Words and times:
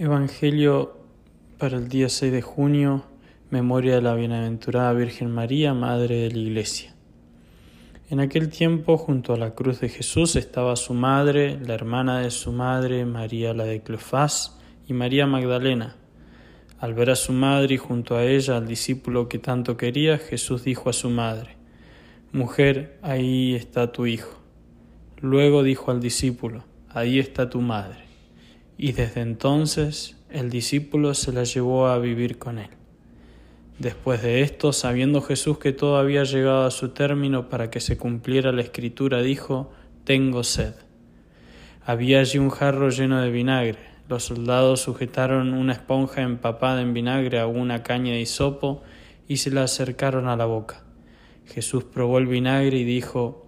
Evangelio 0.00 0.96
para 1.58 1.76
el 1.76 1.88
día 1.88 2.08
6 2.08 2.30
de 2.30 2.40
junio, 2.40 3.02
memoria 3.50 3.96
de 3.96 4.00
la 4.00 4.14
bienaventurada 4.14 4.92
Virgen 4.92 5.32
María, 5.32 5.74
Madre 5.74 6.20
de 6.20 6.30
la 6.30 6.38
Iglesia. 6.38 6.94
En 8.08 8.20
aquel 8.20 8.48
tiempo, 8.48 8.96
junto 8.96 9.34
a 9.34 9.36
la 9.36 9.56
cruz 9.56 9.80
de 9.80 9.88
Jesús, 9.88 10.36
estaba 10.36 10.76
su 10.76 10.94
madre, 10.94 11.58
la 11.66 11.74
hermana 11.74 12.20
de 12.20 12.30
su 12.30 12.52
madre, 12.52 13.06
María 13.06 13.52
la 13.54 13.64
de 13.64 13.82
Cleofás, 13.82 14.56
y 14.86 14.92
María 14.92 15.26
Magdalena. 15.26 15.96
Al 16.78 16.94
ver 16.94 17.10
a 17.10 17.16
su 17.16 17.32
madre 17.32 17.74
y 17.74 17.78
junto 17.78 18.14
a 18.14 18.24
ella 18.24 18.56
al 18.56 18.68
discípulo 18.68 19.28
que 19.28 19.40
tanto 19.40 19.76
quería, 19.76 20.16
Jesús 20.18 20.62
dijo 20.62 20.90
a 20.90 20.92
su 20.92 21.10
madre, 21.10 21.56
Mujer, 22.30 23.00
ahí 23.02 23.56
está 23.56 23.90
tu 23.90 24.06
hijo. 24.06 24.38
Luego 25.20 25.64
dijo 25.64 25.90
al 25.90 25.98
discípulo, 25.98 26.62
Ahí 26.88 27.18
está 27.18 27.50
tu 27.50 27.60
madre 27.60 28.07
y 28.78 28.92
desde 28.92 29.20
entonces 29.22 30.16
el 30.30 30.50
discípulo 30.50 31.12
se 31.14 31.32
la 31.32 31.42
llevó 31.42 31.88
a 31.88 31.98
vivir 31.98 32.38
con 32.38 32.58
él. 32.58 32.70
Después 33.80 34.22
de 34.22 34.42
esto, 34.42 34.72
sabiendo 34.72 35.20
Jesús 35.20 35.58
que 35.58 35.72
todo 35.72 35.98
había 35.98 36.22
llegado 36.22 36.64
a 36.64 36.70
su 36.70 36.90
término 36.90 37.48
para 37.48 37.70
que 37.70 37.80
se 37.80 37.96
cumpliera 37.96 38.52
la 38.52 38.62
escritura, 38.62 39.20
dijo, 39.20 39.72
Tengo 40.04 40.44
sed. 40.44 40.74
Había 41.84 42.20
allí 42.20 42.38
un 42.38 42.50
jarro 42.50 42.90
lleno 42.90 43.20
de 43.20 43.30
vinagre. 43.30 43.78
Los 44.08 44.24
soldados 44.24 44.80
sujetaron 44.80 45.54
una 45.54 45.72
esponja 45.72 46.22
empapada 46.22 46.80
en 46.80 46.94
vinagre 46.94 47.40
a 47.40 47.46
una 47.46 47.82
caña 47.82 48.12
de 48.12 48.20
hisopo 48.20 48.82
y 49.26 49.38
se 49.38 49.50
la 49.50 49.64
acercaron 49.64 50.28
a 50.28 50.36
la 50.36 50.46
boca. 50.46 50.84
Jesús 51.46 51.84
probó 51.84 52.18
el 52.18 52.26
vinagre 52.26 52.78
y 52.78 52.84
dijo, 52.84 53.46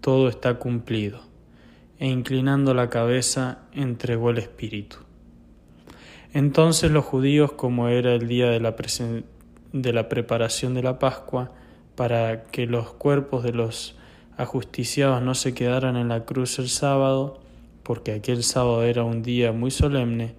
Todo 0.00 0.28
está 0.28 0.54
cumplido 0.54 1.26
e 1.98 2.08
inclinando 2.08 2.74
la 2.74 2.90
cabeza 2.90 3.60
entregó 3.72 4.30
el 4.30 4.38
espíritu. 4.38 4.98
Entonces 6.32 6.90
los 6.90 7.04
judíos, 7.04 7.52
como 7.52 7.88
era 7.88 8.14
el 8.14 8.28
día 8.28 8.50
de 8.50 8.60
la, 8.60 8.76
de 9.72 9.92
la 9.92 10.08
preparación 10.08 10.74
de 10.74 10.82
la 10.82 10.98
Pascua, 10.98 11.52
para 11.94 12.44
que 12.44 12.66
los 12.66 12.92
cuerpos 12.92 13.42
de 13.42 13.52
los 13.52 13.96
ajusticiados 14.36 15.22
no 15.22 15.34
se 15.34 15.54
quedaran 15.54 15.96
en 15.96 16.08
la 16.08 16.24
cruz 16.24 16.58
el 16.58 16.68
sábado, 16.68 17.40
porque 17.82 18.12
aquel 18.12 18.42
sábado 18.42 18.82
era 18.82 19.04
un 19.04 19.22
día 19.22 19.52
muy 19.52 19.70
solemne, 19.70 20.34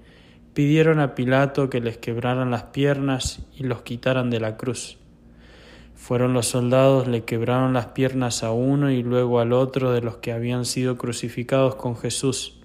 pidieron 0.53 0.99
a 0.99 1.15
Pilato 1.15 1.69
que 1.69 1.81
les 1.81 1.97
quebraran 1.97 2.51
las 2.51 2.63
piernas 2.63 3.39
y 3.57 3.63
los 3.63 3.81
quitaran 3.81 4.29
de 4.29 4.39
la 4.39 4.57
cruz. 4.57 4.97
Fueron 5.97 6.33
los 6.33 6.47
soldados, 6.47 7.07
le 7.07 7.25
quebraron 7.25 7.73
las 7.73 7.87
piernas 7.87 8.43
a 8.43 8.51
uno 8.51 8.91
y 8.91 9.01
luego 9.01 9.39
al 9.39 9.51
otro 9.51 9.91
de 9.91 10.01
los 10.01 10.17
que 10.17 10.31
habían 10.31 10.63
sido 10.63 10.95
crucificados 10.95 11.75
con 11.75 11.97
Jesús. 11.97 12.59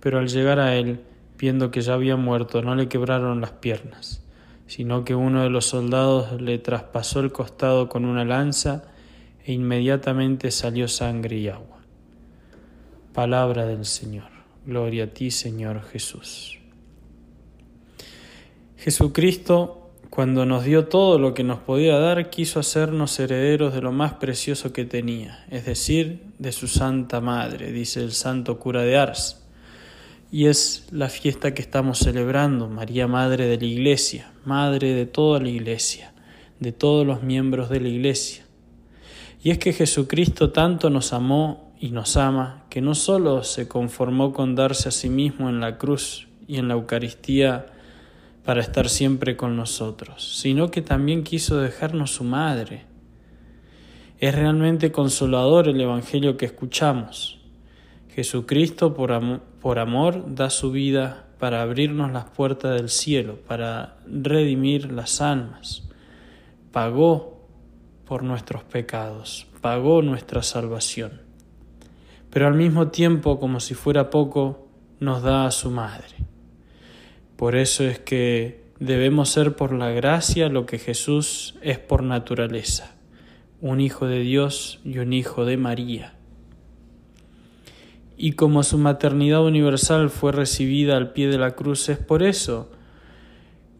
Pero 0.00 0.18
al 0.18 0.28
llegar 0.28 0.58
a 0.58 0.74
él, 0.74 1.00
viendo 1.38 1.70
que 1.70 1.80
ya 1.80 1.94
había 1.94 2.16
muerto, 2.16 2.62
no 2.62 2.74
le 2.74 2.88
quebraron 2.88 3.40
las 3.40 3.52
piernas, 3.52 4.22
sino 4.66 5.04
que 5.04 5.14
uno 5.14 5.44
de 5.44 5.48
los 5.48 5.66
soldados 5.66 6.40
le 6.42 6.58
traspasó 6.58 7.20
el 7.20 7.32
costado 7.32 7.88
con 7.88 8.04
una 8.04 8.24
lanza 8.24 8.82
e 9.44 9.52
inmediatamente 9.52 10.50
salió 10.50 10.88
sangre 10.88 11.36
y 11.36 11.48
agua. 11.48 11.78
Palabra 13.14 13.64
del 13.64 13.86
Señor. 13.86 14.28
Gloria 14.66 15.04
a 15.04 15.06
ti, 15.06 15.30
Señor 15.30 15.82
Jesús. 15.84 16.58
Jesucristo 18.76 19.85
cuando 20.16 20.46
nos 20.46 20.64
dio 20.64 20.86
todo 20.86 21.18
lo 21.18 21.34
que 21.34 21.44
nos 21.44 21.58
podía 21.58 21.98
dar, 21.98 22.30
quiso 22.30 22.58
hacernos 22.58 23.20
herederos 23.20 23.74
de 23.74 23.82
lo 23.82 23.92
más 23.92 24.14
precioso 24.14 24.72
que 24.72 24.86
tenía, 24.86 25.44
es 25.50 25.66
decir, 25.66 26.22
de 26.38 26.52
su 26.52 26.68
Santa 26.68 27.20
Madre, 27.20 27.70
dice 27.70 28.00
el 28.00 28.12
santo 28.12 28.58
cura 28.58 28.80
de 28.80 28.96
Ars. 28.96 29.44
Y 30.32 30.46
es 30.46 30.86
la 30.90 31.10
fiesta 31.10 31.52
que 31.52 31.60
estamos 31.60 31.98
celebrando, 31.98 32.66
María 32.66 33.06
Madre 33.06 33.46
de 33.46 33.58
la 33.58 33.66
Iglesia, 33.66 34.32
Madre 34.46 34.94
de 34.94 35.04
toda 35.04 35.38
la 35.38 35.50
Iglesia, 35.50 36.14
de 36.60 36.72
todos 36.72 37.06
los 37.06 37.22
miembros 37.22 37.68
de 37.68 37.80
la 37.80 37.88
Iglesia. 37.88 38.46
Y 39.42 39.50
es 39.50 39.58
que 39.58 39.74
Jesucristo 39.74 40.50
tanto 40.50 40.88
nos 40.88 41.12
amó 41.12 41.74
y 41.78 41.90
nos 41.90 42.16
ama, 42.16 42.64
que 42.70 42.80
no 42.80 42.94
solo 42.94 43.42
se 43.44 43.68
conformó 43.68 44.32
con 44.32 44.54
darse 44.54 44.88
a 44.88 44.92
sí 44.92 45.10
mismo 45.10 45.50
en 45.50 45.60
la 45.60 45.76
cruz 45.76 46.26
y 46.48 46.56
en 46.56 46.68
la 46.68 46.74
Eucaristía, 46.74 47.66
para 48.46 48.60
estar 48.60 48.88
siempre 48.88 49.36
con 49.36 49.56
nosotros, 49.56 50.38
sino 50.40 50.70
que 50.70 50.80
también 50.80 51.24
quiso 51.24 51.58
dejarnos 51.58 52.12
su 52.12 52.22
madre. 52.22 52.84
Es 54.20 54.36
realmente 54.36 54.92
consolador 54.92 55.66
el 55.66 55.80
Evangelio 55.80 56.36
que 56.36 56.46
escuchamos. 56.46 57.40
Jesucristo 58.14 58.94
por, 58.94 59.78
amor 59.78 60.34
da 60.34 60.48
su 60.50 60.70
vida 60.70 61.26
para 61.40 61.60
abrirnos 61.60 62.12
las 62.12 62.26
puertas 62.26 62.76
del 62.76 62.88
cielo, 62.88 63.40
para 63.48 63.96
redimir 64.06 64.92
las 64.92 65.20
almas. 65.20 65.88
Pagó 66.70 67.48
por 68.04 68.22
nuestros 68.22 68.62
pecados, 68.62 69.48
pagó 69.60 70.02
nuestra 70.02 70.44
salvación. 70.44 71.20
Pero 72.30 72.46
al 72.46 72.54
mismo 72.54 72.88
tiempo, 72.88 73.40
como 73.40 73.58
si 73.58 73.74
fuera 73.74 74.08
poco, 74.08 74.68
nos 75.00 75.22
da 75.22 75.46
a 75.46 75.50
su 75.50 75.68
madre. 75.72 76.35
Por 77.36 77.54
eso 77.54 77.84
es 77.84 77.98
que 77.98 78.64
debemos 78.80 79.28
ser 79.28 79.56
por 79.56 79.72
la 79.72 79.90
gracia 79.90 80.48
lo 80.48 80.64
que 80.64 80.78
Jesús 80.78 81.54
es 81.60 81.78
por 81.78 82.02
naturaleza, 82.02 82.96
un 83.60 83.80
hijo 83.80 84.06
de 84.06 84.20
Dios 84.20 84.80
y 84.84 84.98
un 84.98 85.12
hijo 85.12 85.44
de 85.44 85.58
María. 85.58 86.14
Y 88.16 88.32
como 88.32 88.62
su 88.62 88.78
maternidad 88.78 89.44
universal 89.44 90.08
fue 90.08 90.32
recibida 90.32 90.96
al 90.96 91.12
pie 91.12 91.28
de 91.28 91.36
la 91.36 91.50
cruz, 91.50 91.90
es 91.90 91.98
por 91.98 92.22
eso 92.22 92.72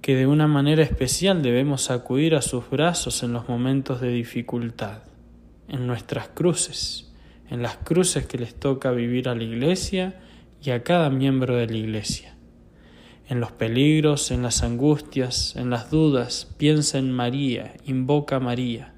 que 0.02 0.14
de 0.14 0.26
una 0.26 0.46
manera 0.46 0.82
especial 0.82 1.40
debemos 1.40 1.90
acudir 1.90 2.34
a 2.34 2.42
sus 2.42 2.68
brazos 2.68 3.22
en 3.22 3.32
los 3.32 3.48
momentos 3.48 4.02
de 4.02 4.10
dificultad, 4.10 5.04
en 5.68 5.86
nuestras 5.86 6.28
cruces, 6.28 7.10
en 7.48 7.62
las 7.62 7.78
cruces 7.78 8.26
que 8.26 8.36
les 8.36 8.54
toca 8.54 8.90
vivir 8.90 9.30
a 9.30 9.34
la 9.34 9.44
Iglesia 9.44 10.20
y 10.62 10.70
a 10.70 10.82
cada 10.82 11.08
miembro 11.08 11.56
de 11.56 11.66
la 11.66 11.76
Iglesia 11.76 12.35
en 13.28 13.40
los 13.40 13.50
peligros, 13.52 14.30
en 14.30 14.42
las 14.42 14.62
angustias, 14.62 15.54
en 15.56 15.70
las 15.70 15.90
dudas, 15.90 16.54
piensa 16.56 16.98
en 16.98 17.10
María, 17.10 17.74
invoca 17.84 18.36
a 18.36 18.40
María. 18.40 18.92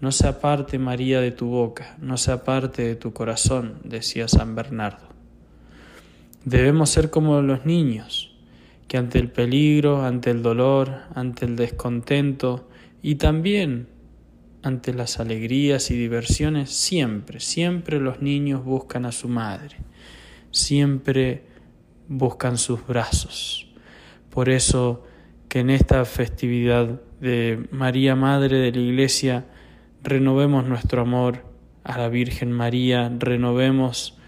No 0.00 0.12
se 0.12 0.28
aparte 0.28 0.78
María 0.78 1.20
de 1.20 1.32
tu 1.32 1.48
boca, 1.48 1.96
no 2.00 2.16
se 2.16 2.32
aparte 2.32 2.82
de 2.82 2.94
tu 2.94 3.12
corazón, 3.12 3.80
decía 3.84 4.28
San 4.28 4.54
Bernardo. 4.54 5.08
Debemos 6.44 6.90
ser 6.90 7.10
como 7.10 7.42
los 7.42 7.66
niños, 7.66 8.34
que 8.88 8.96
ante 8.96 9.18
el 9.18 9.30
peligro, 9.30 10.04
ante 10.04 10.30
el 10.30 10.42
dolor, 10.42 11.02
ante 11.14 11.44
el 11.44 11.56
descontento 11.56 12.68
y 13.02 13.16
también 13.16 13.88
ante 14.62 14.94
las 14.94 15.20
alegrías 15.20 15.90
y 15.90 15.96
diversiones, 15.96 16.70
siempre, 16.70 17.40
siempre 17.40 17.98
los 17.98 18.22
niños 18.22 18.64
buscan 18.64 19.06
a 19.06 19.12
su 19.12 19.28
madre, 19.28 19.76
siempre 20.50 21.49
buscan 22.10 22.58
sus 22.58 22.84
brazos. 22.84 23.68
Por 24.30 24.50
eso 24.50 25.04
que 25.48 25.60
en 25.60 25.70
esta 25.70 26.04
festividad 26.04 27.00
de 27.20 27.68
María 27.70 28.16
Madre 28.16 28.58
de 28.58 28.72
la 28.72 28.78
Iglesia 28.78 29.46
renovemos 30.02 30.66
nuestro 30.66 31.02
amor 31.02 31.44
a 31.84 31.96
la 31.98 32.08
Virgen 32.08 32.50
María, 32.50 33.10
renovemos 33.16 34.18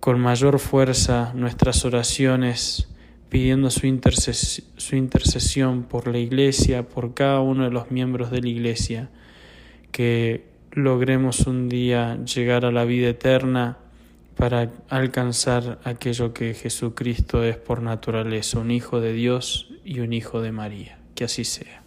con 0.00 0.18
mayor 0.18 0.58
fuerza 0.58 1.32
nuestras 1.34 1.84
oraciones 1.84 2.88
pidiendo 3.28 3.68
su, 3.70 3.80
su 4.76 4.96
intercesión 4.96 5.82
por 5.82 6.08
la 6.08 6.18
Iglesia, 6.18 6.88
por 6.88 7.12
cada 7.12 7.40
uno 7.40 7.64
de 7.64 7.70
los 7.70 7.90
miembros 7.90 8.30
de 8.30 8.40
la 8.40 8.48
Iglesia, 8.48 9.10
que 9.92 10.46
logremos 10.72 11.46
un 11.46 11.68
día 11.68 12.18
llegar 12.24 12.64
a 12.64 12.72
la 12.72 12.84
vida 12.84 13.08
eterna 13.08 13.78
para 14.36 14.70
alcanzar 14.88 15.78
aquello 15.84 16.32
que 16.32 16.54
Jesucristo 16.54 17.44
es 17.44 17.56
por 17.56 17.82
naturaleza, 17.82 18.58
un 18.58 18.70
Hijo 18.70 19.00
de 19.00 19.12
Dios 19.12 19.68
y 19.84 20.00
un 20.00 20.12
Hijo 20.12 20.40
de 20.40 20.52
María. 20.52 20.98
Que 21.14 21.24
así 21.24 21.44
sea. 21.44 21.83